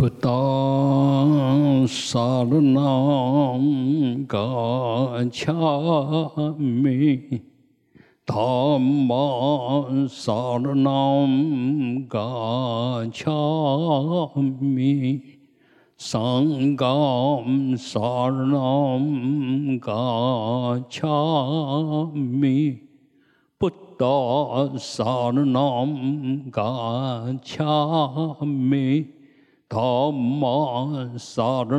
[0.00, 3.64] Buddha saranam
[4.26, 5.52] gacchami
[8.26, 9.26] Dhamma
[10.08, 11.32] saranam
[12.08, 13.26] gacchami
[15.98, 19.04] Sangam saranam
[20.80, 21.20] gacchami
[23.58, 24.16] Buddha
[24.80, 25.92] saranam
[26.50, 27.80] gacchami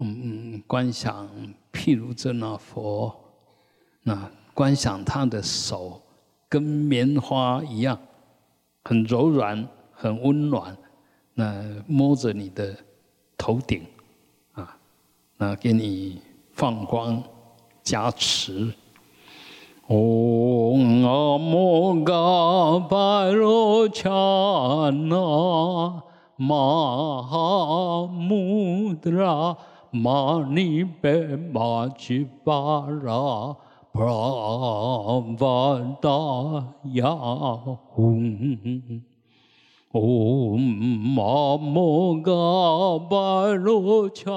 [0.00, 1.28] 嗯，观想
[1.72, 3.14] 譬如这那佛，
[4.02, 6.02] 那观想他的手
[6.48, 7.98] 跟棉花一样，
[8.82, 10.76] 很柔软，很温暖。
[11.32, 12.76] 那摸着你的
[13.38, 13.86] 头顶，
[14.52, 14.76] 啊，
[15.36, 16.20] 那给你
[16.52, 17.22] 放光。
[17.84, 18.74] 加持。
[19.88, 24.08] 嗡阿摩嘎巴罗伽
[24.90, 26.02] 那
[26.36, 29.54] 玛哈穆德拉
[29.90, 33.54] 玛尼贝玛吉巴拉
[33.92, 36.08] 布拉达
[36.94, 37.04] 雅
[37.94, 39.02] 吽。
[39.92, 42.32] 嗡阿摩嘎
[43.06, 44.30] 巴罗伽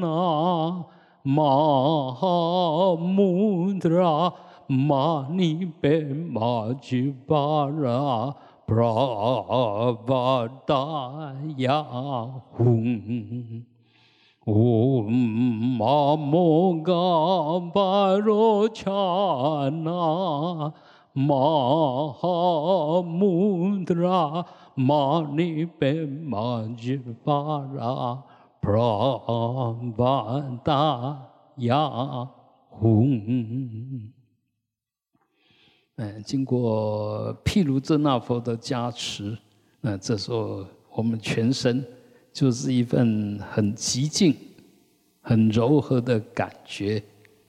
[0.00, 0.97] 那。
[1.22, 2.58] 마하무드라
[4.68, 8.34] 마니 빼마지 바라
[8.66, 9.22] 브라바다야
[12.58, 13.64] 웅
[14.50, 15.22] 오마모가
[17.74, 19.72] 바로 차나
[22.88, 24.44] 마하무드라
[24.76, 28.24] 마니 빼마지 바라
[30.62, 31.20] 达
[31.56, 31.76] 雅
[32.70, 34.12] 吽，
[35.96, 39.36] 嗯，经过毗卢遮那佛的加持，
[39.80, 40.64] 那这时候
[40.94, 41.84] 我们全身
[42.32, 44.36] 就是一份很极静、
[45.20, 47.02] 很柔和的感觉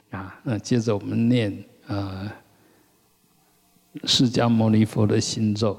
[0.09, 0.39] 啊。
[0.43, 2.33] 那接着我们念啊，
[4.05, 5.77] 释迦牟尼佛的心咒。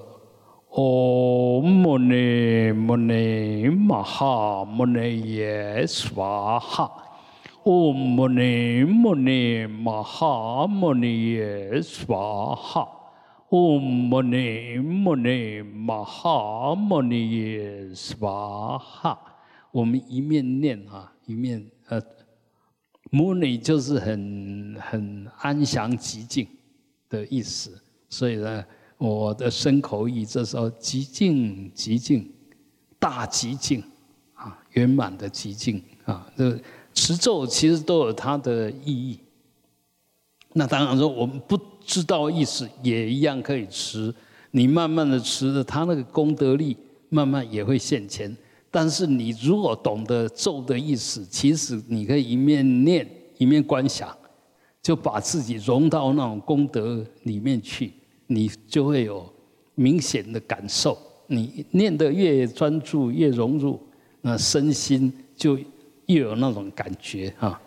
[0.72, 6.88] 哦 mu name mu name ma ha mu name yes ma ha
[7.64, 12.86] 哦 mu name mu name ma ha mu name yes ma ha
[13.50, 19.18] 哦 mu name mu name ma ha mu name yes ma ha
[19.72, 22.00] 我们一面念啊一面呃
[23.12, 26.46] ，mune 就是很很安详寂静
[27.08, 27.80] 的意思。
[28.08, 28.64] 所以呢
[29.00, 32.30] 我的身口意，这时候极静极静，
[32.98, 33.82] 大极静
[34.34, 36.30] 啊，圆满的极静啊。
[36.36, 36.60] 这
[36.92, 39.18] 持咒其实都有它的意义。
[40.52, 44.14] 那当然说，我们不知道意思也一样可以持。
[44.50, 46.76] 你慢慢的持，它那个功德力
[47.08, 48.36] 慢慢也会现前。
[48.70, 53.08] 但是你如果懂得咒的意思，其实你可以一面念
[53.38, 54.14] 一面观想，
[54.82, 57.94] 就把自己融到那种功德里面去。
[58.32, 59.28] 你就会有
[59.74, 60.96] 明显的感受，
[61.26, 63.80] 你念得越专注、越融入，
[64.20, 65.58] 那身心就
[66.06, 67.60] 越有那种感觉啊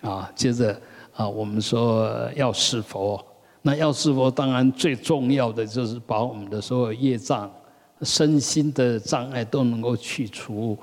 [0.00, 0.32] 啊！
[0.34, 0.80] 接着
[1.14, 3.22] 啊，我们说要是佛，
[3.60, 7.52] 那要是佛，当然最重要的就是把我们的所有业障、
[8.00, 10.78] 身心的障碍都能够去除。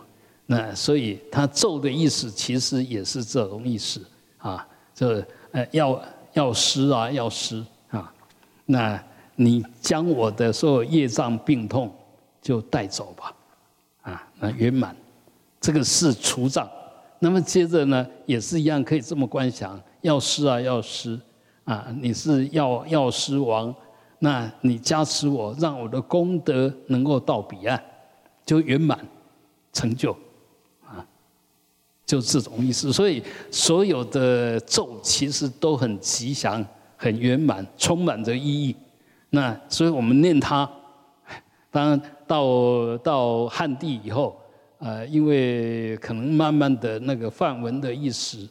[0.46, 4.00] 那所以他咒的意思其实也是这种意思
[4.38, 6.00] 啊，这呃要
[6.34, 8.14] 要施啊，要施啊，
[8.68, 9.04] 那。
[9.36, 11.94] 你将我的所有业障病痛
[12.42, 13.34] 就带走吧，
[14.02, 14.96] 啊，那圆满，
[15.60, 16.70] 这个是除障。
[17.20, 21.20] 那么接着呢，也是一样可以这么观想：药师啊，药师
[21.64, 23.74] 啊，你是药药师王，
[24.20, 27.82] 那你加持我，让我的功德能够到彼岸，
[28.46, 29.00] 就圆满
[29.72, 30.12] 成就，
[30.86, 31.04] 啊，
[32.06, 32.92] 就这种意思。
[32.92, 36.64] 所以所有的咒其实都很吉祥、
[36.98, 38.76] 很圆满，充满着意义。
[39.36, 40.70] 那所以我们念它，
[41.72, 44.40] 当然到到汉地以后，
[44.78, 48.48] 呃，因为可能慢慢的那个梵文的意思，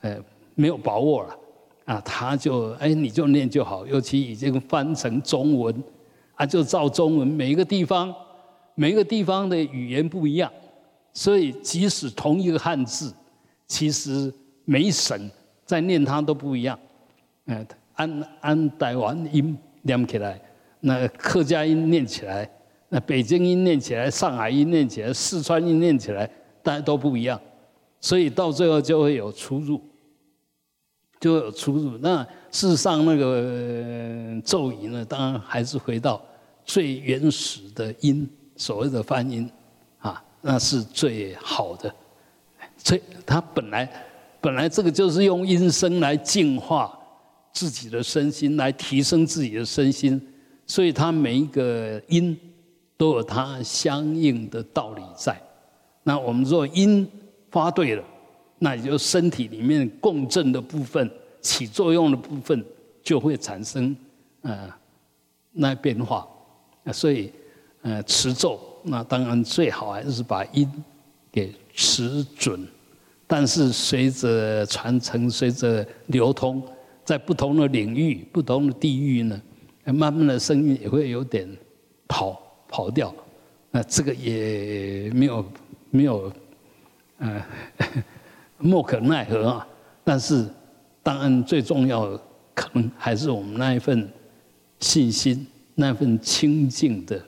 [0.00, 0.16] 呃，
[0.54, 1.38] 没有把握了，
[1.84, 5.84] 啊，他就哎你就念就好，尤其已经翻成中文，
[6.34, 8.14] 啊，就照中文，每一个地方，
[8.74, 10.50] 每一个地方的语言不一样，
[11.12, 13.12] 所以即使同一个汉字，
[13.66, 14.32] 其实
[14.64, 15.30] 每省
[15.66, 16.78] 在念它都不一样。
[17.44, 20.40] 嗯，安安台湾音念起来，
[20.80, 22.48] 那客家音念起来，
[22.88, 26.28] 那北京音念起来，上海音念起来，四川音念起来，
[26.62, 27.40] 大家都不一样，
[28.00, 29.80] 所以到最后就会有出入，
[31.20, 31.98] 就有出入。
[31.98, 36.22] 那事实上，那个咒语呢，当然还是回到
[36.64, 39.50] 最原始的音，所谓的梵音，
[39.98, 41.92] 啊，那是最好的。
[42.76, 43.88] 最它本来
[44.40, 46.98] 本来这个就是用音声来净化
[47.52, 50.20] 自己的身心，来提升自己的身心，
[50.66, 52.38] 所以它每一个音
[52.96, 55.40] 都有它相应的道理在。
[56.02, 57.08] 那我们若音
[57.50, 58.04] 发对了，
[58.58, 61.10] 那也就身体里面共振的部分。
[61.42, 62.64] 起作用的部分
[63.02, 63.96] 就会产生
[64.42, 64.72] 呃
[65.50, 66.24] 那变化，
[66.92, 67.32] 所以
[67.80, 70.70] 呃持咒那当然最好还是把音
[71.32, 72.64] 给持准，
[73.26, 76.62] 但是随着传承、随着流通，
[77.04, 79.40] 在不同的领域、不同的地域呢，
[79.86, 81.48] 慢慢的声音也会有点
[82.08, 83.14] 跑跑掉，
[83.70, 85.44] 那这个也没有
[85.90, 86.32] 没有
[87.18, 87.44] 呃
[88.58, 89.68] 莫可奈何啊，
[90.04, 90.48] 但是。
[91.04, 92.20] 当然，最重要的
[92.54, 94.08] 可能还是我们那一份
[94.78, 95.44] 信心，
[95.74, 97.20] 那份清净的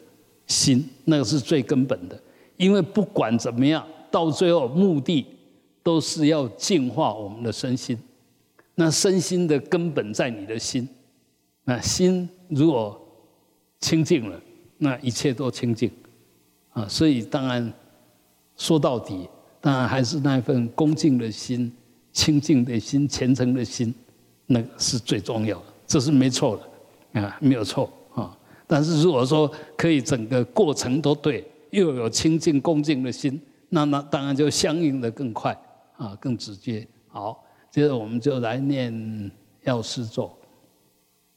[0.47, 2.17] 心，那个是最根本的。
[2.57, 5.27] 因为不管怎么样，到最后目的
[5.83, 7.99] 都是要净化我们的身心。
[8.75, 10.89] 那身心的根本在你的心，
[11.65, 13.01] 那心如果
[13.81, 14.41] 清净了，
[14.79, 15.91] 那一切都清净
[16.71, 16.87] 啊。
[16.89, 17.73] 所以当然
[18.57, 19.29] 说到底，
[19.61, 21.73] 当然还是那一份恭敬的心。
[22.15, 23.93] 清净的心、虔诚的心，
[24.47, 26.57] 那是最重要的，这是没错
[27.13, 28.39] 的，啊，没有错啊。
[28.69, 35.61] 但是如果说可以整个过程都对，又有清净恭敬的心，那那当然就相应的更快
[35.97, 36.87] 啊，更直接。
[37.09, 37.45] 好，
[37.75, 39.33] 接着我们就来念
[39.65, 40.33] 药师咒。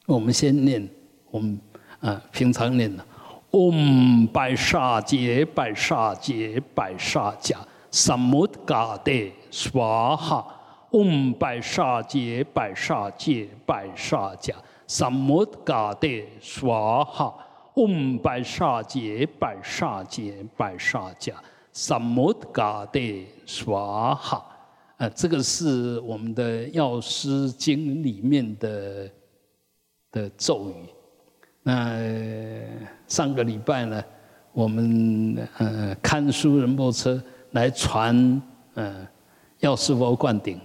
[0.06, 0.88] 我们先念，
[1.32, 1.60] 我们
[2.00, 3.04] 啊平常念的
[3.50, 7.56] 嗡白沙杰白沙杰白沙迦
[7.90, 9.12] 萨摩嘎德
[9.50, 10.46] 娑哈。
[10.92, 14.54] 嗡白沙界白沙界白沙迦
[14.86, 16.08] 萨摩嘎德
[16.40, 17.34] 娑哈。
[17.74, 21.34] 嗡白沙界白沙界白沙迦
[21.74, 23.00] 萨摩嘎德
[23.48, 24.47] 娑哈。
[24.98, 29.12] 呃，这个是我们的药师经里面的
[30.12, 30.74] 的咒语。
[31.62, 32.02] 那
[33.08, 34.04] 上个礼拜呢，
[34.54, 37.22] 我们呃看书人波车
[37.52, 38.42] 来传
[38.74, 39.08] 呃
[39.60, 40.60] 药师佛灌顶。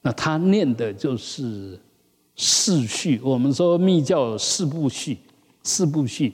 [0.00, 1.76] 那他念的就是
[2.36, 5.18] 四序，我们说密教有四部序，
[5.64, 6.32] 四部序，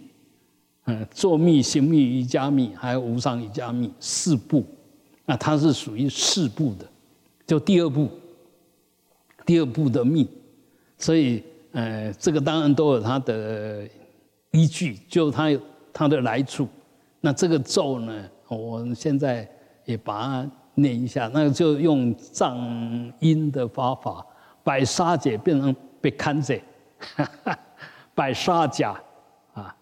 [0.84, 4.62] 嗯，坐密、行密、瑜伽密，还有无上瑜伽密四部，
[5.24, 6.86] 那它是属于四部的，
[7.46, 8.08] 就第二步，
[9.44, 10.26] 第二步的命，
[10.98, 11.42] 所以，
[11.72, 13.88] 呃，这个当然都有它的
[14.50, 15.48] 依据，就它
[15.92, 16.68] 它的来处。
[17.20, 19.48] 那这个咒呢，我们现在
[19.84, 20.50] 也把它。
[20.74, 22.56] 念一下，那就用藏
[23.20, 24.24] 音的方法，
[24.64, 26.62] 百沙姐变成贝堪姐，
[28.16, 28.98] 百沙甲
[29.52, 29.76] 啊，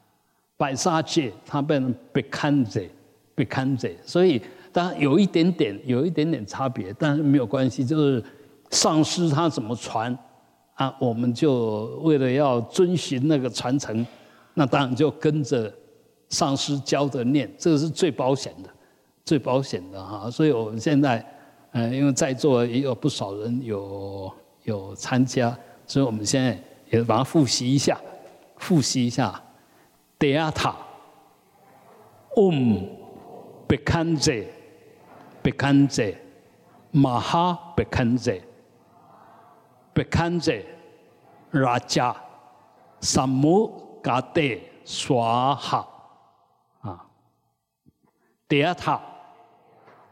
[0.56, 2.90] 百沙姐它变成贝堪姐，
[3.36, 8.22] 贝堪姐，所以当然有一点点，有一点点差别，但是没有关系，就是
[8.70, 10.16] 上师他怎么传
[10.74, 14.06] 啊，我们就为了要遵循那个传承，
[14.54, 15.72] 那当然就跟着
[16.28, 18.70] 上师教的念，这个是最保险的。
[19.22, 21.24] 最保险的哈，所以我们现在，
[21.72, 24.32] 嗯，因为在座也有不少人有
[24.64, 26.58] 有参加，所以我们现在
[26.90, 28.00] 也把它复习一下，
[28.56, 29.40] 复习一下。
[30.18, 30.74] 德亚塔
[32.34, 32.88] ，Om
[33.68, 34.46] Bekanje
[35.42, 36.12] 贝坎泽，
[36.90, 38.38] 马哈贝坎泽，
[39.94, 40.52] 贝坎泽，
[41.52, 42.14] 拉加，
[43.00, 43.66] 萨摩
[44.02, 44.42] 嘎德
[44.84, 45.88] 耍哈，
[46.82, 47.06] 啊，
[48.46, 49.00] 第二套，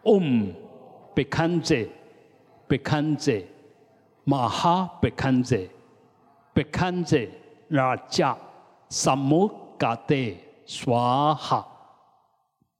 [0.04, 0.54] 嗡
[1.14, 1.86] 贝坎泽，
[2.66, 3.44] 贝坎泽，
[4.24, 5.58] 马哈贝坎泽，
[6.54, 7.28] 贝坎泽，
[7.68, 8.34] 拉加，
[8.88, 10.14] 萨摩嘎德
[10.64, 11.68] 耍哈，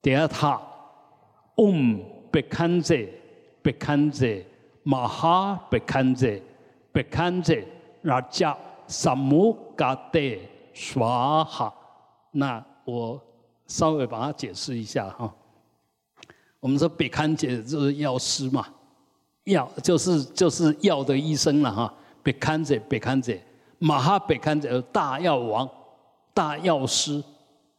[0.00, 0.62] 第二套，
[1.56, 2.17] 嗡、嗯。
[2.32, 3.08] Bekanje
[3.62, 4.44] Bekanje
[4.84, 6.42] Maha Bekanje
[6.92, 7.64] Bekanje
[8.02, 8.56] Raja
[8.86, 10.38] Samugade
[10.74, 11.72] Swaha
[12.30, 13.20] 那我
[13.66, 15.34] 稍微把它解释一下哈。
[16.60, 18.66] 我们说北堪姐就是药师嘛，
[19.44, 21.92] 药就是就是药的医生了哈。
[22.22, 23.42] 北堪姐，北堪姐，
[23.78, 25.68] 马哈北堪姐大药王，
[26.34, 27.22] 大药师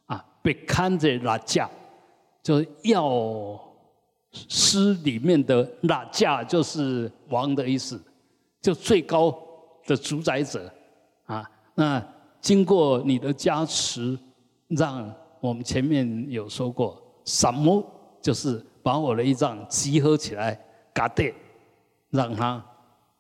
[0.06, 1.70] 啊，被看着拉架，
[2.42, 3.60] 就是药
[4.32, 8.00] 诗里面的拉架，就是王的意思，
[8.62, 9.38] 就最高
[9.86, 10.72] 的主宰者
[11.26, 11.50] 啊。
[11.76, 12.04] 那
[12.42, 14.18] 经过你的加持，
[14.68, 17.84] 让我们前面有说过，什么
[18.22, 20.60] 就是把我的一仗集合起来，
[20.94, 21.34] 嘎对，
[22.10, 22.64] 让它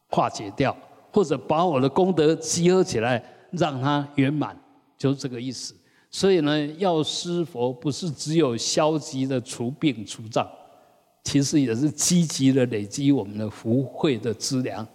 [0.09, 0.75] 化解掉，
[1.11, 4.57] 或者把我的功德集合起来，让它圆满。
[4.97, 5.73] 就是这个意思，
[6.11, 10.45] 所以呢，药师佛不是只有消极的除病除障，
[11.29, 14.85] 其实也是积极的累积我们的福慧的资粮。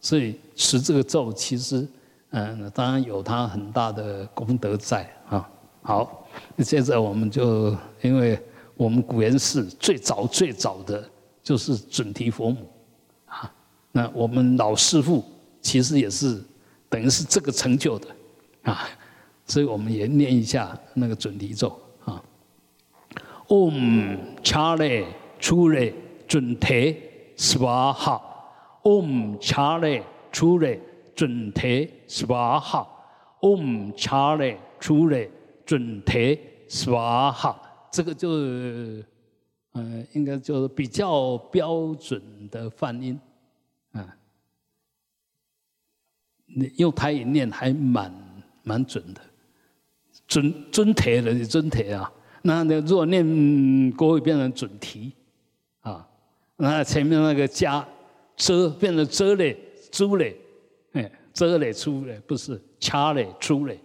[0.00, 1.86] 所以持这个咒，其实
[2.30, 5.46] 嗯，当然有它很大的功德在啊。
[5.82, 6.26] 好，
[6.64, 8.40] 接着我们就，因为
[8.74, 11.06] 我们古岩寺最早最早的
[11.42, 12.66] 就是准提佛母
[13.26, 13.52] 啊，
[13.92, 15.22] 那我们老师傅
[15.60, 16.42] 其实也是
[16.88, 18.08] 等于是这个成就的
[18.62, 18.88] 啊。
[19.44, 22.24] 所以我们也念一下那个准提咒啊
[23.48, 25.04] ，Om Charlie
[25.42, 25.92] Chule
[26.28, 26.96] 准提
[27.36, 30.78] Swaha，Om Chale Chule
[31.16, 35.28] 准提 Swaha，Om Chale Chule
[35.66, 39.04] 准提娑哈这个就是
[39.72, 43.18] 嗯，应该就是比较标准的梵音
[43.92, 44.16] 啊，
[46.46, 48.14] 你用台语念还蛮
[48.62, 49.20] 蛮准的。
[50.28, 52.10] 准准提的准提啊，
[52.42, 55.12] 那那如果念国语变成准提，
[56.62, 57.84] 那前面那个加
[58.36, 59.58] 遮变成遮嘞、
[59.90, 60.36] 出嘞，
[60.92, 63.76] 哎，遮嘞、出嘞，不是掐嘞、出嘞，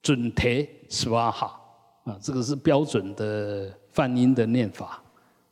[0.00, 1.60] 准提是哇哈
[2.04, 5.02] 啊，这个是标准的泛音的念法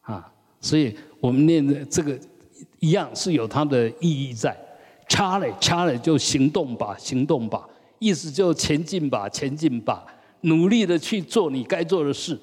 [0.01, 2.19] 啊，所以我们念的这个
[2.79, 4.57] 一样是有它的意义在，
[5.07, 7.69] 掐嘞、掐嘞就行动吧，行动吧。
[7.99, 10.07] 意思就前进吧，前进吧，
[10.41, 12.39] 努力的去做你该做的事，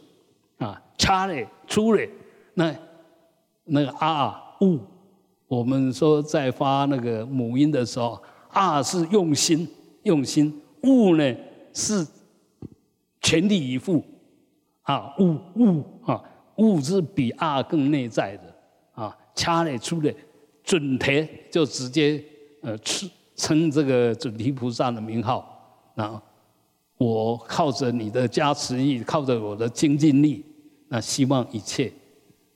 [0.59, 2.07] 啊，差嘞，出嘞，
[2.53, 2.71] 那
[3.65, 4.79] 那个啊悟，
[5.47, 9.67] 我们说在发那个母音的时候，啊是用心
[10.03, 11.35] 用心，悟呢
[11.73, 12.05] 是
[13.21, 14.03] 全力以赴，
[14.83, 16.23] 啊悟悟啊
[16.55, 18.55] 悟是比啊更内在的，
[18.93, 20.13] 啊掐嘞出来，
[20.63, 22.23] 准提就直接
[22.61, 23.09] 呃称。
[23.37, 25.45] 称这个准提菩萨的名号，
[25.95, 26.21] 那
[26.97, 30.41] 我靠着你的加持力，靠着我的精进力，
[30.87, 31.91] 那希望一切，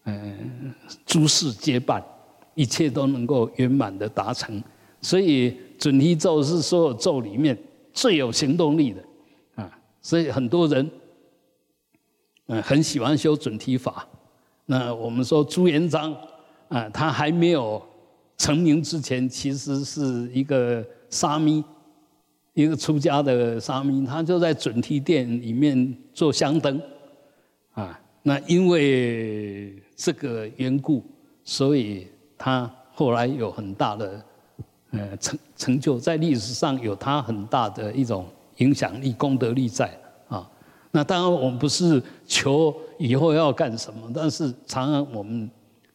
[0.09, 0.73] 嗯，
[1.05, 2.03] 诸事皆办，
[2.55, 4.61] 一切都能够圆满的达成。
[5.01, 7.57] 所以准提咒是所有咒里面
[7.93, 9.03] 最有行动力的
[9.55, 9.79] 啊！
[10.01, 10.89] 所以很多人，
[12.47, 14.07] 嗯，很喜欢修准提法。
[14.65, 16.15] 那我们说朱元璋
[16.67, 17.81] 啊，他还没有。
[18.39, 21.61] 成名之前，其实是一个沙弥，
[22.53, 26.81] 一个出家的沙弥，他就在准提殿里面做香灯，
[27.73, 31.03] 啊，那因为这个缘故，
[31.43, 32.07] 所以
[32.37, 34.25] 他后来有很大的
[34.91, 39.95] 呃成成就，在历史上有他很大的一种影响力、功德力在
[40.27, 40.49] 啊。
[40.91, 45.49] 那当然，我们不是求以后要干什么，但是常常我们。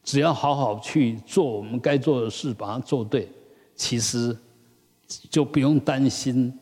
[0.05, 3.27] 只要好好去做我们该做的事，把它做对，
[3.75, 4.37] 其实
[5.31, 6.55] 就不用担心，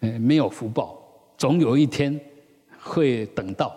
[0.00, 0.98] 呃，没有福报，
[1.38, 2.20] 总有一天
[2.82, 3.74] 会等到，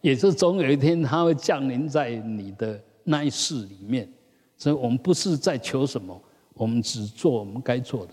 [0.00, 4.08] 也是总有一天它会降临在你的那一世里面。
[4.56, 6.20] 所以我们不是在求什么，
[6.54, 8.12] 我们只做我们该做的，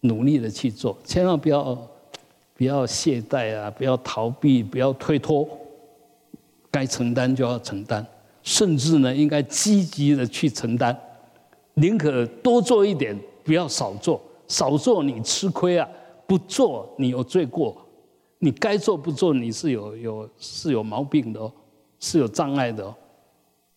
[0.00, 1.76] 努力的去做，千万不要
[2.54, 5.48] 不要懈怠啊，不要逃避，不要推脱，
[6.70, 8.06] 该承担就要承担。
[8.42, 10.96] 甚至呢，应该积极的去承担，
[11.74, 14.20] 宁可多做一点，不要少做。
[14.46, 15.88] 少做你吃亏啊，
[16.26, 17.76] 不做你有罪过。
[18.40, 21.52] 你该做不做，你是有有是有毛病的哦，
[22.00, 22.94] 是有障碍的哦。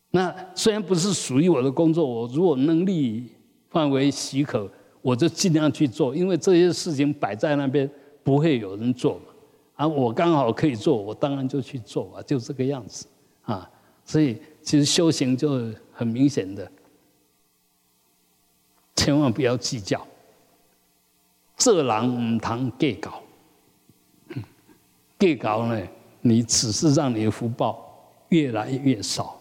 [0.09, 3.29] 那虽然不是属于我的工作，我如果能力
[3.69, 4.69] 范围许可，
[5.01, 7.89] 我就尽量去做，因为这些事情摆在那边，
[8.23, 9.21] 不会有人做嘛。
[9.75, 13.05] 啊，我刚好可以做，我当然就去做啊，就这个样子
[13.43, 13.69] 啊。
[14.03, 14.37] 所以。
[14.65, 16.71] 其实修行就很明显的，
[18.95, 20.07] 千万不要计较。
[21.57, 23.21] 这狼唔堂计搞，
[25.25, 25.81] 计搞呢，
[26.21, 29.39] 你只是让你的福报越来越少，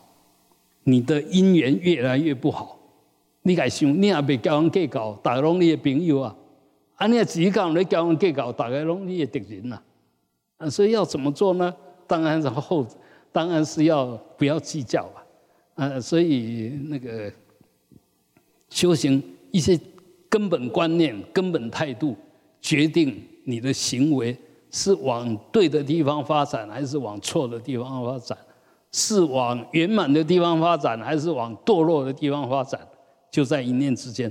[0.84, 2.78] 你的姻缘越来越不好。
[3.42, 6.36] 你该想，你也别交人计较，大家拢你的朋友啊，
[6.94, 9.82] 啊，你自己讲你交人计较，大家拢你的敌人呐。
[10.58, 11.74] 啊，所以要怎么做呢？
[12.06, 12.86] 当然是后。
[13.34, 15.24] 当然是要不要计较啊，
[15.76, 17.32] 呃，所以那个
[18.68, 19.80] 修行一些
[20.28, 22.14] 根本观念、根本态度，
[22.60, 24.36] 决定你的行为
[24.72, 28.36] 是往对的地方发展，还是往错的地方发展？
[28.90, 32.80] 是往圆满的地方发展，还是往堕落的地方发展？
[33.30, 34.30] 就在一念之间。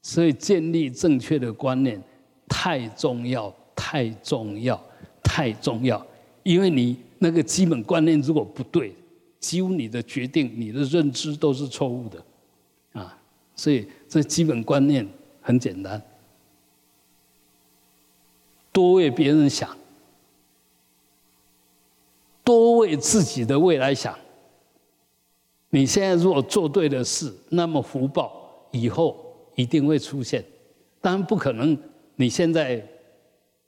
[0.00, 2.00] 所以建立正确的观念
[2.48, 4.80] 太重要，太重要，
[5.22, 6.06] 太重要。
[6.42, 8.94] 因为你那个基本观念如果不对，
[9.40, 12.22] 几乎你的决定、你的认知都是错误的，
[12.92, 13.18] 啊。
[13.54, 15.06] 所以这基本观念
[15.40, 16.00] 很简单。
[18.76, 19.74] 多为别人想，
[22.44, 24.14] 多为自己的未来想。
[25.70, 29.16] 你现在如果做对的事，那么福报以后
[29.54, 30.44] 一定会出现。
[31.00, 31.74] 当然不可能，
[32.16, 32.86] 你现在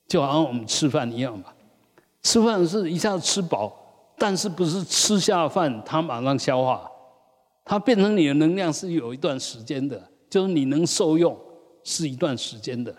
[0.06, 1.54] 就好像我们吃饭一样吧？
[2.22, 3.74] 吃饭是一下子吃饱，
[4.18, 6.86] 但是不是吃下饭它马上消化，
[7.64, 11.34] 它变成你的能量是有一段时间的，就是你能受用
[11.82, 12.94] 是一段时间的。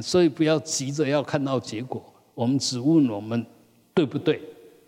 [0.00, 2.02] 所以不要急着要看到结果，
[2.34, 3.44] 我们只问我们
[3.92, 4.40] 对不对，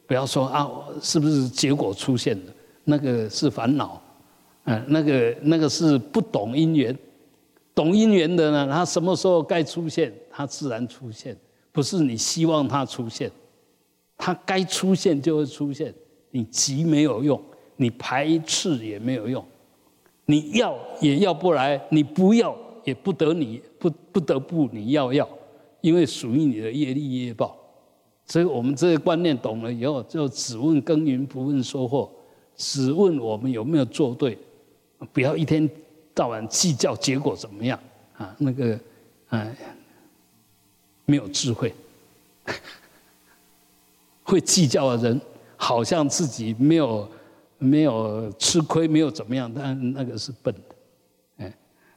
[0.06, 0.66] 不要说啊
[1.02, 2.52] 是不是结果出现了，
[2.84, 4.00] 那个是烦恼，
[4.64, 6.96] 嗯，那个那个是不懂因缘，
[7.74, 11.36] 懂因缘的呢，他什么时候该出现，他自然出现，
[11.70, 13.30] 不是你希望他出现，
[14.16, 15.92] 他该出现就会出现，
[16.30, 17.38] 你急没有用，
[17.76, 19.44] 你排斥也没有用，
[20.24, 22.56] 你要也要不来，你不要。
[22.84, 25.28] 也不得你不不得不你要要，
[25.80, 27.56] 因为属于你的业力业报，
[28.26, 32.10] 所以我们这个观念懂了以后，就只问耕耘不问收获，
[32.56, 34.38] 只问我们有没有做对，
[35.12, 35.68] 不要一天
[36.14, 37.78] 到晚计较结果怎么样
[38.16, 38.34] 啊？
[38.38, 38.78] 那个
[39.28, 39.56] 哎，
[41.06, 41.74] 没有智慧，
[44.22, 45.20] 会计较的人
[45.56, 47.08] 好像自己没有
[47.58, 50.54] 没有吃亏，没有怎么样，但那个是笨。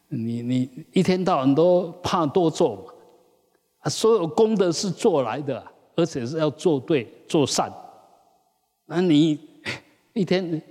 [0.10, 2.94] 你你一天到晚都怕多做嘛？
[3.80, 5.64] 啊，所有功德是做来的，
[5.96, 7.72] 而且是要做对做善。
[8.86, 9.38] 那你
[10.14, 10.62] 一天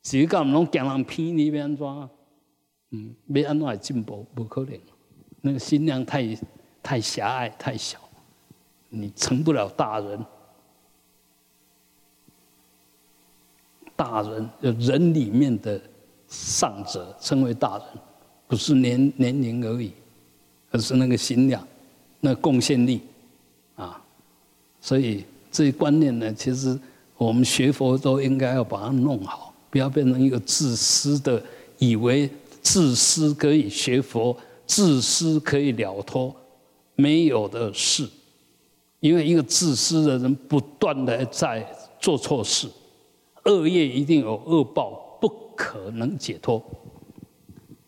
[0.00, 1.86] 几个人拢讲人骗你，要安怎？
[2.90, 4.26] 嗯，要安怎来进步？
[4.34, 4.78] 不可能，
[5.40, 6.38] 那个心量太
[6.82, 7.98] 太狭隘太小，
[8.90, 10.24] 你成不了大人。
[13.94, 15.80] 大人就，人里面的
[16.26, 17.86] 上者称为大人。
[18.52, 19.90] 不是年年龄而已，
[20.70, 21.66] 而是那个心量、
[22.20, 23.00] 那贡献力
[23.76, 23.98] 啊。
[24.78, 26.78] 所以这些观念呢，其实
[27.16, 31.42] 我们学佛都应该要把它弄好，不要变成一个自私的，
[31.78, 32.28] 以为
[32.60, 34.36] 自私可以学佛，
[34.66, 36.36] 自私可以了脱，
[36.94, 38.06] 没有的事。
[39.00, 41.66] 因为一个自私的人不断的在
[41.98, 42.68] 做错事，
[43.46, 46.62] 恶业一定有恶报，不可能解脱。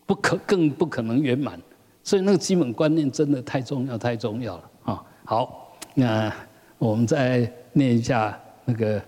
[0.05, 1.59] 不可，更不可能圆满，
[2.03, 5.03] 所以那个基本观念真的太重要，太重要了啊！
[5.23, 6.31] 好，那
[6.77, 9.01] 我们再念一下那个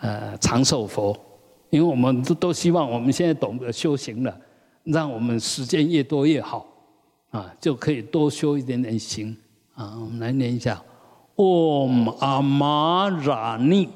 [0.00, 1.16] 呃长寿佛，
[1.70, 4.36] 因为我们都都希望我们现在懂得修行了，
[4.82, 6.66] 让我们时间越多越好
[7.30, 9.36] 啊，就可以多修一点点行
[9.74, 9.94] 啊。
[10.00, 10.82] 我们来念一下
[11.36, 13.88] ：Om 阿玛拉尼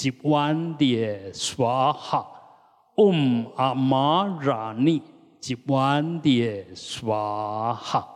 [0.00, 2.26] 吉万迭娑哈
[2.96, 5.02] ，Om 阿玛拉尼。
[5.38, 8.08] 吉万迭娑哈，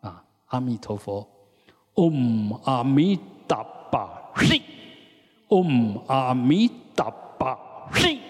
[0.00, 1.28] 啊，阿弥陀佛
[1.94, 4.62] ，Om 阿弥达巴西
[5.48, 8.20] ，Om 阿弥达巴西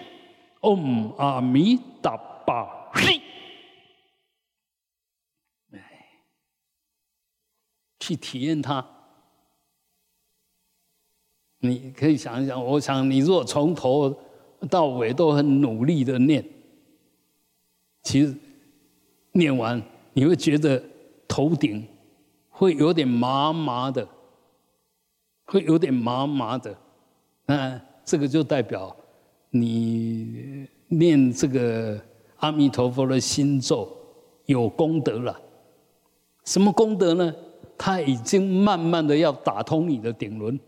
[0.61, 3.21] ，Om 阿弥达巴西，
[7.99, 8.98] 去体验它。
[11.59, 14.15] 你可以想一想，我想你如果从头
[14.69, 16.43] 到尾都很努力的念，
[18.03, 18.33] 其实
[19.33, 19.81] 念完
[20.13, 20.81] 你会觉得
[21.27, 21.85] 头顶
[22.49, 24.07] 会有点麻麻的，
[25.45, 26.75] 会有点麻麻的，
[27.45, 28.95] 那这个就代表
[29.49, 31.99] 你念这个
[32.37, 33.95] 阿弥陀佛的心咒
[34.45, 35.39] 有功德了。
[36.45, 37.35] 什么功德呢？
[37.77, 40.59] 他已经慢慢的要打通你的顶轮。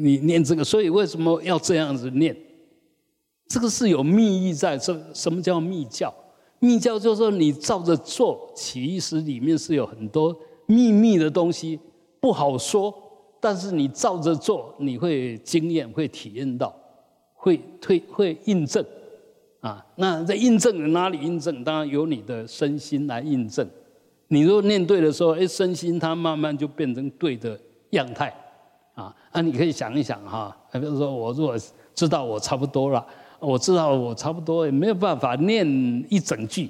[0.00, 2.34] 你念这个，所以为什么要这样子念？
[3.48, 4.78] 这个是有密意在。
[4.78, 6.14] 什什么叫密教？
[6.60, 11.80] 密教就是说你照着做，其实里面是有很多秘密的东西，
[12.20, 12.94] 不好说。
[13.40, 16.74] 但是你照着做，你会经验，会体验到，
[17.34, 18.84] 会推会印证
[19.60, 19.84] 啊。
[19.96, 21.64] 那在印证哪里印证？
[21.64, 23.68] 当然由你的身心来印证。
[24.28, 27.58] 你如果念对的时候，哎，身心它慢慢就变成对的
[27.90, 28.32] 样态。
[28.98, 31.56] 啊，那你可以想一想哈，比如说我如果
[31.94, 33.06] 知道我差不多了，
[33.38, 35.64] 我知道我差不多也没有办法念
[36.10, 36.68] 一整句。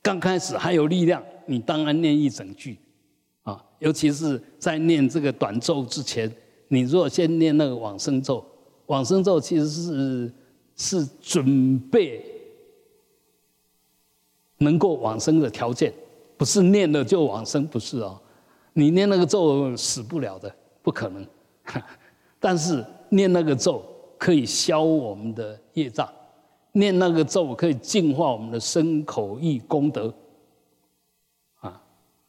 [0.00, 2.78] 刚开始还有力量，你当然念一整句，
[3.42, 6.34] 啊，尤其是在念这个短咒之前，
[6.68, 8.42] 你如果先念那个往生咒，
[8.86, 10.32] 往生咒其实是
[10.74, 12.24] 是准备
[14.56, 15.92] 能够往生的条件，
[16.38, 18.18] 不是念了就往生，不是哦。
[18.72, 20.54] 你念那个咒死不了的，
[20.88, 21.26] 不可能。
[22.40, 23.84] 但是念那个咒
[24.16, 26.10] 可以消我们的业障。
[26.72, 30.14] 念那个咒可以净化我们的身口意功德，
[31.60, 31.78] 啊，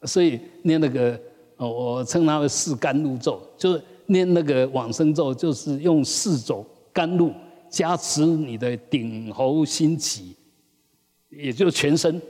[0.03, 1.17] 所以念那个，
[1.57, 7.31] 我称它为四甘露咒，就是念那个往生咒，就是用四种甘露
[7.69, 10.35] 加持你的顶喉心起，
[11.29, 12.21] 也就全身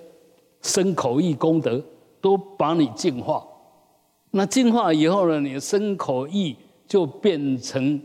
[0.61, 1.81] 身口意功德
[2.21, 3.47] 都把你净化。
[4.31, 6.55] 那净化以后呢，你的身口意
[6.87, 8.01] 就变成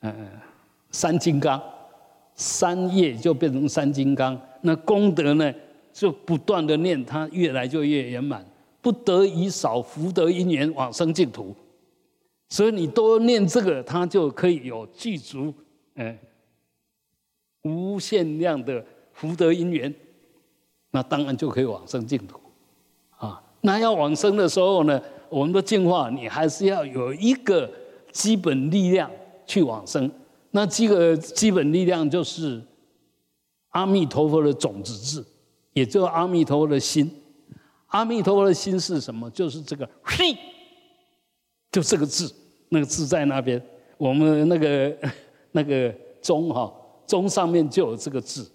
[0.00, 0.28] 嗯
[0.90, 1.60] 三金刚。
[2.36, 5.52] 三业就变成三金刚，那功德呢，
[5.92, 8.42] 就不断的念，它越来就越圆满。
[8.80, 11.54] 不得已少福德因缘往生净土，
[12.48, 15.52] 所以你多念这个，它就可以有具足，
[15.96, 16.18] 哎，
[17.64, 19.94] 无限量的福德因缘，
[20.92, 22.40] 那当然就可以往生净土。
[23.18, 24.98] 啊，那要往生的时候呢，
[25.30, 27.70] 我们的净化，你还是要有一个
[28.12, 29.10] 基本力量
[29.46, 30.10] 去往生。
[30.50, 32.60] 那这个基本力量就是
[33.70, 35.24] 阿弥陀佛的种子字，
[35.72, 37.08] 也就是阿弥陀佛的心。
[37.86, 39.30] 阿弥陀佛的心是什么？
[39.30, 40.36] 就是这个“嘿”，
[41.72, 42.32] 就这个字，
[42.68, 43.60] 那个字在那边。
[43.96, 44.96] 我们那个
[45.52, 46.72] 那个钟哈，
[47.06, 48.50] 钟上面就有这个字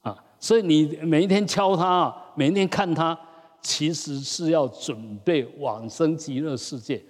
[0.00, 0.16] 啊。
[0.38, 3.18] 所以你每一天敲它，每一天看它，
[3.64, 7.02] 其实是要准备往生极乐世界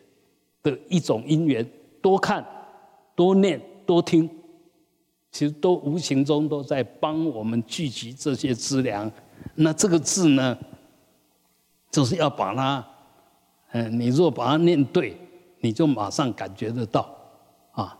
[0.62, 1.68] 的一种因缘。
[2.00, 2.42] 多看，
[3.14, 3.60] 多念。
[3.86, 4.26] 多听，
[5.30, 9.12] 其实都无形中都在帮我们聚集这些资粮。
[9.56, 10.56] 那这个字呢，
[11.90, 12.88] 就是要把它，
[13.72, 15.14] 嗯，你若把它念对，
[15.60, 17.14] 你就马上感觉得到，
[17.72, 17.94] 啊，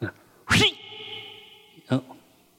[0.00, 0.12] 嗯，
[0.44, 0.74] 嘿，
[1.88, 2.02] 嗯，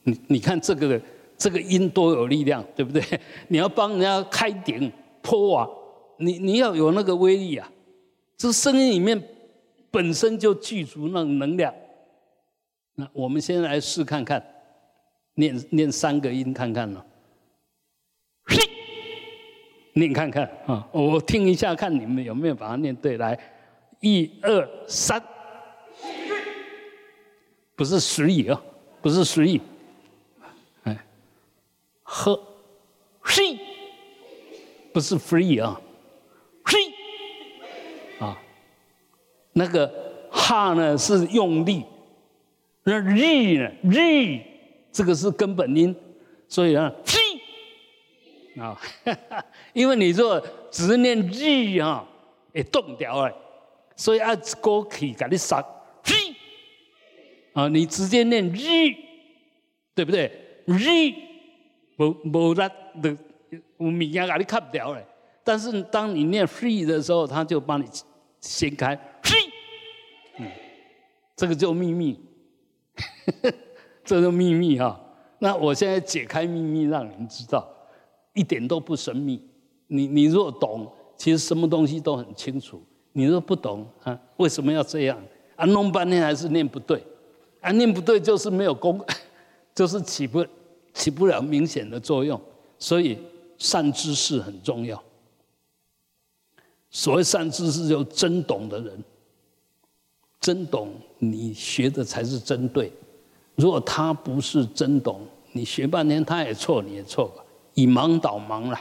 [0.01, 0.99] 你你看这个
[1.37, 3.03] 这个音多有力量，对不对？
[3.47, 4.91] 你要帮人家开顶
[5.29, 5.69] 拖啊，
[6.17, 7.71] 你你要有那个威力啊，
[8.35, 9.21] 这声音里面
[9.91, 11.71] 本身就具足那种能量。
[12.95, 14.43] 那我们先来试看看，
[15.35, 17.05] 念念三个音看看呢。
[18.45, 18.57] 嘿，
[19.93, 23.17] 念看看啊，我听一下看你们有没有把它念对。
[23.17, 23.39] 来，
[23.99, 25.21] 一二三，
[27.75, 28.59] 不是 three 啊，
[28.99, 29.61] 不是 three，
[30.85, 31.05] 哎，
[32.01, 32.41] 呵，
[33.21, 33.59] 嘿，
[34.91, 35.79] 不是 free 啊
[36.63, 38.37] ，，free，啊，
[39.53, 41.83] 那个哈呢是用力。
[42.83, 43.71] 那日呢？
[43.83, 44.39] 日，
[44.91, 45.95] 这个是根本音，
[46.47, 48.81] 所以啊，日啊，
[49.73, 52.07] 因为你若只念日啊，
[52.51, 53.33] 会动掉哎，
[53.95, 55.59] 所以啊歌曲给你杀
[56.03, 56.13] 日
[57.53, 58.95] 啊，你直接念日，
[59.93, 60.31] 对不对？
[60.65, 60.85] 日
[61.97, 62.61] 无无力
[63.01, 63.17] 的
[63.49, 65.05] 有物件给你砍掉哎，
[65.43, 67.85] 但是当你念 free 的时候，他就帮你
[68.39, 69.49] 掀开 free，
[70.37, 70.47] 嗯，
[71.35, 72.19] 这个叫秘密。
[74.03, 74.99] 这是秘密哈，
[75.37, 77.69] 那我现在解开秘密，让你们知道，
[78.33, 79.39] 一点都不神秘。
[79.87, 82.81] 你你若懂，其实什么东西都很清楚。
[83.13, 85.17] 你若不懂啊，为什么要这样
[85.55, 85.65] 啊？
[85.67, 87.03] 弄半天还是念不对，
[87.61, 88.99] 啊，念不对就是没有功，
[89.75, 90.45] 就是起不
[90.93, 92.39] 起不了明显的作用。
[92.79, 93.17] 所以
[93.59, 95.01] 善知识很重要。
[96.89, 99.03] 所谓善知识，就真懂的人。
[100.41, 102.91] 真懂，你学的才是真对。
[103.55, 107.31] 如果他不是真懂，你学半天他也错，你也错，
[107.73, 108.79] 以盲导盲了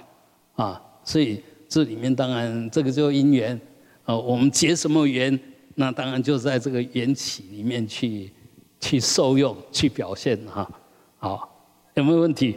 [0.54, 0.80] 啊！
[1.02, 3.60] 所以这里面当然这个就因缘，
[4.04, 5.38] 呃，我们结什么缘，
[5.74, 8.32] 那当然就在这个缘起里面去
[8.80, 10.70] 去受用、去表现哈。
[11.18, 12.56] 好，有没有问题？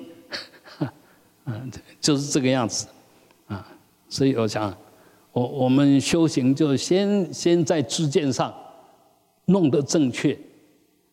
[1.46, 2.88] 嗯，就是这个样子
[3.48, 3.68] 啊。
[4.10, 4.76] 所以我想，
[5.32, 8.54] 我我们修行就先先在知见上。
[9.46, 10.38] 弄得正确，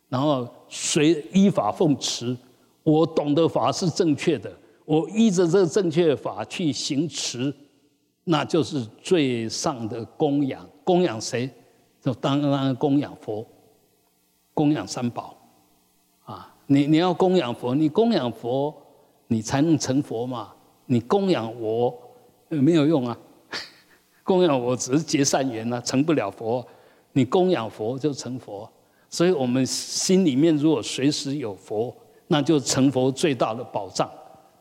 [0.08, 2.36] 然后随依法奉持，
[2.84, 4.52] 我懂得法是正确的，
[4.84, 7.52] 我依着这个正确法去行持，
[8.24, 10.64] 那就是最上的供养。
[10.84, 11.50] 供养谁？
[12.00, 13.44] 就当然供养佛，
[14.54, 15.36] 供养三宝。
[16.24, 18.72] 啊，你你要供养佛，你供养佛，
[19.28, 20.52] 你才能成佛嘛。
[20.86, 21.96] 你供养我
[22.48, 23.16] 没有用啊，
[24.24, 26.66] 供养我只是结善缘啊，成不了佛。
[27.12, 28.68] 你供养佛就成佛，
[29.08, 31.94] 所以我们心里面如果随时有佛，
[32.28, 34.08] 那就成佛最大的保障。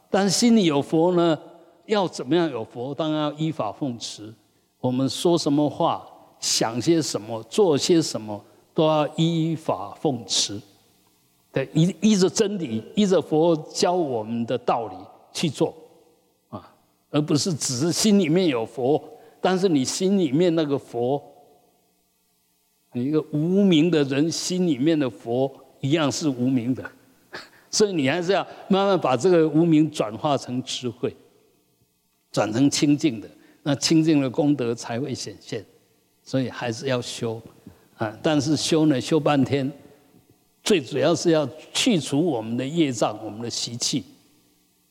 [0.09, 1.37] 但是心里有佛呢，
[1.85, 2.95] 要怎么样有佛？
[2.95, 4.33] 当然要依法奉持。
[4.79, 6.07] 我们说什么话，
[6.39, 8.41] 想些什么，做些什么，
[8.73, 10.59] 都要依法奉持。
[11.57, 14.95] 对，依依着真理，依着佛教我们的道理
[15.33, 15.73] 去做，
[16.49, 16.71] 啊，
[17.09, 19.03] 而不是只是心里面有佛，
[19.41, 21.19] 但是你心里面那个佛，
[22.91, 26.87] 你一个无名的人心里面的佛一样是无名的，
[27.71, 31.11] 所以你还是要慢慢把这个无名转化成智慧，
[32.31, 33.27] 转成清净的，
[33.63, 35.65] 那清净的功德才会显现，
[36.21, 37.41] 所以还是要修，
[37.95, 39.71] 啊，但是修呢，修半天。
[40.67, 44.03] 最主要是要去除我们的业障、我们的习气，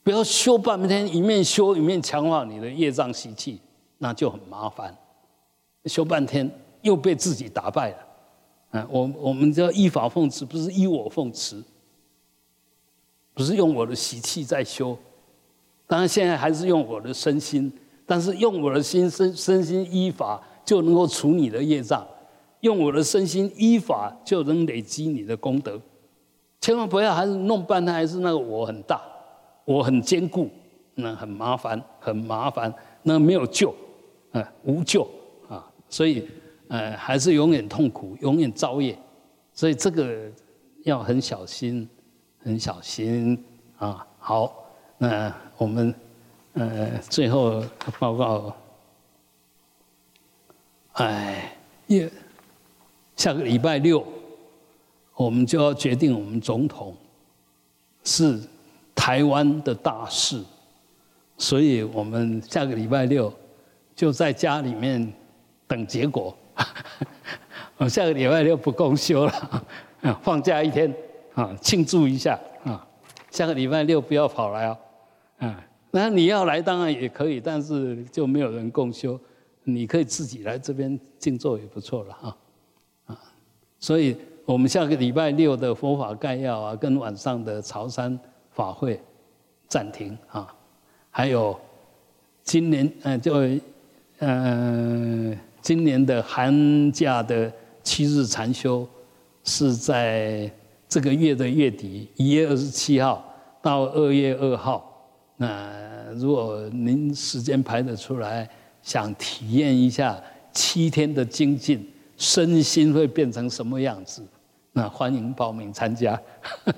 [0.03, 3.61] 不要修半天，一面修一面强化你的业障习气，
[3.99, 4.97] 那就很麻烦。
[5.85, 7.97] 修半天又被自己打败了。
[8.71, 11.62] 嗯，我我们叫依法奉持，不是依我奉持，
[13.35, 14.97] 不是用我的习气在修。
[15.87, 17.71] 当然现在还是用我的身心，
[18.07, 22.07] 但是用我的心身身心依法，就能够除你的业障。
[22.66, 25.81] 用我的身心依法，就能累积你的功德。
[26.61, 29.00] 千万不要还是弄半天，还是那个我很大，
[29.64, 30.50] 我很坚固，
[30.96, 32.74] 那很麻烦，很麻烦，
[33.05, 33.72] 那没有救，
[34.33, 35.09] 啊，无救
[35.48, 35.64] 啊！
[35.88, 36.29] 所以，
[36.66, 38.98] 呃，还是永远痛苦，永远造业。
[39.52, 40.29] 所以这个
[40.83, 41.88] 要很小心，
[42.42, 43.40] 很小心
[43.79, 44.05] 啊！
[44.18, 44.66] 好，
[44.98, 45.94] 那我们
[46.55, 47.62] 呃最后
[48.00, 48.57] 报告，
[50.94, 52.11] 哎，也。
[53.16, 54.07] 下个礼拜六，
[55.14, 56.94] 我们就要决定我们总统，
[58.05, 58.38] 是
[58.94, 60.42] 台湾的大事，
[61.38, 63.33] 所以我们下个礼拜六
[63.94, 65.12] 就在家里面
[65.66, 66.37] 等结果。
[67.79, 69.66] 我下个礼拜六不公休了，
[70.22, 70.94] 放假一天
[71.35, 72.87] 啊，庆祝一下啊。
[73.31, 74.79] 下个礼拜六不要跑来哦，
[75.38, 79.18] 啊，那你要来当然也可以，但是就没有人共修，
[79.64, 82.37] 你可以自己来这边静坐也不错了哈。
[83.79, 88.19] 所以，我们下个礼拜六的佛法概要啊，跟晚上的潮汕
[88.51, 89.01] 法会
[89.69, 90.53] 暂停啊。
[91.11, 91.59] 还有，
[92.43, 93.35] 今年呃，就
[94.19, 98.87] 嗯，今年的寒假的七日禅修
[99.45, 100.51] 是在
[100.89, 103.25] 这个月的月底，一月二十七号
[103.61, 104.93] 到二月二号。
[105.37, 105.71] 那
[106.15, 108.49] 如果您时间排得出来，
[108.83, 110.19] 想体验一下
[110.53, 111.87] 七天的精进。
[112.16, 114.22] 身心会变成什么样子？
[114.72, 116.20] 那欢迎报名参加。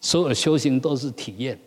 [0.00, 1.58] 所有修行都是体验，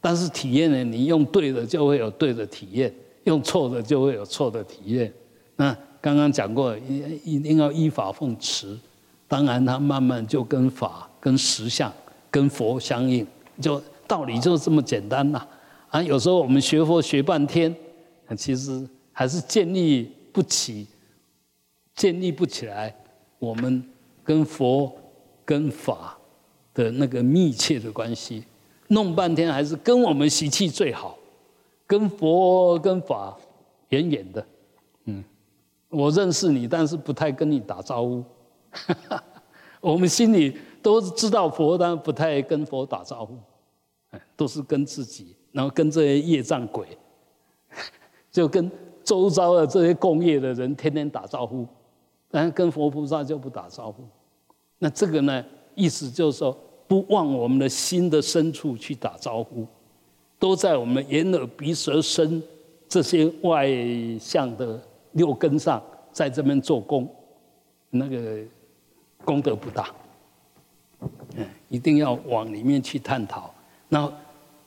[0.00, 5.10] 但是体验呢，你用对的就会有对的体验，用错的就会有错的体验。
[5.56, 8.78] 那刚刚讲过，一一定要依法奉持。
[9.26, 11.92] 当然，它慢慢就跟法、跟实相、
[12.30, 13.26] 跟佛相应，
[13.60, 15.46] 就道理就是这么简单呐。
[15.88, 17.74] 啊，有时候我们学佛学半天，
[18.36, 20.86] 其实还是建立不起。
[21.96, 22.94] 建立不起来，
[23.38, 23.82] 我们
[24.22, 24.94] 跟佛、
[25.44, 26.16] 跟法
[26.74, 28.44] 的那个密切的关系，
[28.88, 31.18] 弄半天还是跟我们习气最好，
[31.86, 33.36] 跟佛跟法
[33.88, 34.46] 远远的。
[35.06, 35.24] 嗯，
[35.88, 38.22] 我认识你，但是不太跟你打招呼。
[39.80, 43.38] 我们心里都知道佛，但不太跟佛打招呼，
[44.36, 46.86] 都是跟自己，然后跟这些业障鬼，
[48.30, 48.70] 就跟
[49.02, 51.66] 周遭的这些共业的人天天打招呼。
[52.36, 54.04] 但跟佛菩萨就不打招呼，
[54.78, 55.42] 那这个呢？
[55.74, 56.54] 意思就是说，
[56.86, 59.66] 不往我们的心的深处去打招呼，
[60.38, 62.42] 都在我们眼耳鼻舌身
[62.86, 63.66] 这些外
[64.20, 64.78] 向的
[65.12, 67.08] 六根上，在这边做功，
[67.88, 68.38] 那个
[69.24, 69.88] 功德不大。
[71.36, 73.50] 嗯，一定要往里面去探讨，
[73.88, 74.12] 那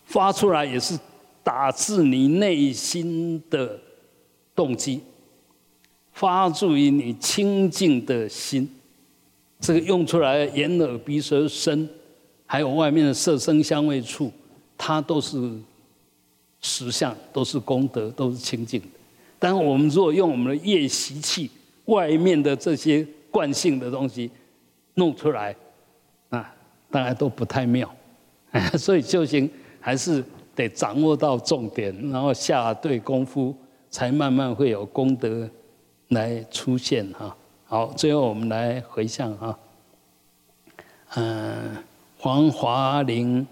[0.05, 0.99] 发出来也是
[1.43, 3.79] 打自你内心的
[4.55, 5.03] 动机。
[6.19, 8.69] 发自于你清净的心，
[9.61, 11.87] 这个用出来眼耳鼻舌身，
[12.45, 14.29] 还有外面的色声香味触，
[14.77, 15.49] 它都是
[16.59, 18.87] 实相，都是功德，都是清净的。
[19.39, 21.49] 但我们如果用我们的业习气，
[21.85, 24.29] 外面的这些惯性的东西
[24.95, 25.55] 弄出来，
[26.31, 26.53] 啊，
[26.91, 27.89] 大家都不太妙。
[28.77, 30.21] 所以修行还是
[30.53, 33.55] 得掌握到重点，然后下对功夫，
[33.89, 35.49] 才慢慢会有功德。
[36.09, 39.59] 来出现哈，好，最后我们来回向哈。
[41.15, 41.75] 嗯，
[42.17, 43.45] 黄华玲、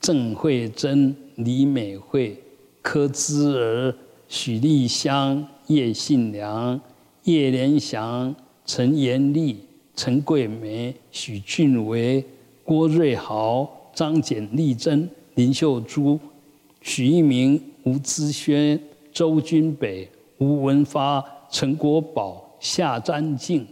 [0.00, 2.40] 郑慧珍、李美惠、
[2.80, 3.94] 柯姿儿、
[4.28, 6.80] 许丽香、叶信良、
[7.24, 8.34] 叶连祥、
[8.66, 12.24] 陈延丽、陈桂梅、许俊维、
[12.64, 16.18] 郭瑞豪、张简丽珍、林秀珠、
[16.80, 18.78] 许一鸣、吴资轩、
[19.12, 23.66] 周君北、吴文发、陈国宝、夏占静、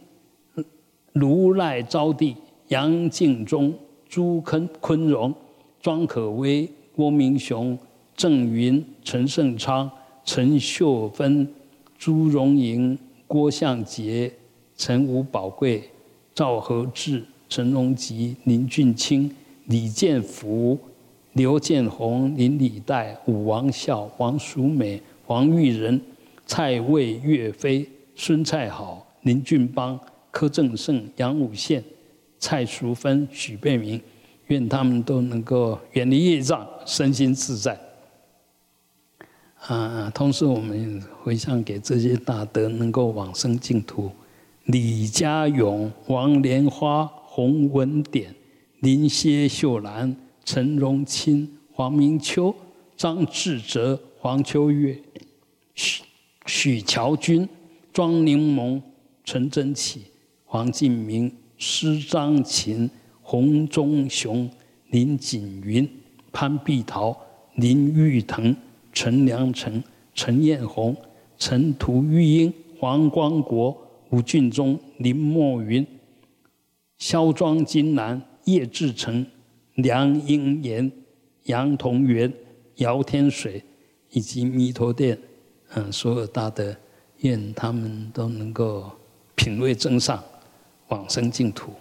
[1.14, 2.36] 卢赖招娣、
[2.68, 3.72] 杨敬忠、
[4.06, 5.34] 朱坤坤荣、
[5.80, 7.76] 庄可威、郭明雄、
[8.14, 9.90] 郑云、陈胜昌、
[10.26, 11.50] 陈秀芬、
[11.96, 14.30] 朱荣莹、郭向杰、
[14.76, 15.82] 陈吴宝贵、
[16.34, 20.78] 赵和志、陈荣吉、林俊清、李建福、
[21.32, 25.98] 刘建宏、林李代、武王孝、王淑美、王玉仁、
[26.50, 29.96] 蔡魏、岳飞、孙蔡好、林俊邦。
[30.32, 31.80] 柯正胜、杨武宪、
[32.40, 34.00] 蔡淑芬、许贝明，
[34.48, 37.78] 愿他们都能够远离业障，身心自在。
[39.60, 44.10] 啊，同时我们回向给这些大德，能够往生净土。
[44.64, 48.34] 李家勇、王莲花、洪文典、
[48.80, 52.52] 林歇秀兰、陈荣清、黄明秋、
[52.96, 55.00] 张志哲、黄秋月、
[56.46, 57.48] 许乔军、
[57.92, 58.80] 庄柠檬、
[59.24, 60.10] 陈真启。
[60.52, 62.90] 黄敬明、施张琴、
[63.22, 64.50] 洪忠雄、
[64.88, 65.88] 林锦云、
[66.32, 67.16] 潘碧桃、
[67.54, 68.56] 林玉腾、
[68.92, 69.80] 陈良成、
[70.12, 70.96] 陈艳红、
[71.38, 75.86] 陈图玉英、黄光国、吴俊忠、林墨云、
[76.98, 79.24] 肖庄金兰、叶志成、
[79.76, 80.90] 梁英言、
[81.44, 82.32] 杨同元、
[82.78, 83.62] 姚天水
[84.10, 85.16] 以及弥陀殿，
[85.74, 86.76] 嗯，所有大德，
[87.18, 88.90] 愿他们都能够
[89.34, 90.22] 品味增上。
[90.88, 91.72] 往生净土，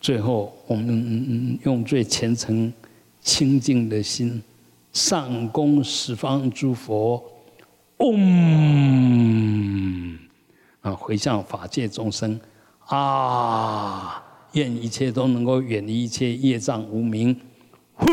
[0.00, 2.72] 最后我们用最虔诚、
[3.20, 4.42] 清净的心，
[4.94, 7.22] 上供十方诸佛，
[7.98, 8.16] 嗡，
[10.80, 12.40] 啊，回向法界众生，
[12.86, 17.38] 啊，愿一切都能够远离一切业障无明，
[17.92, 18.06] 呼。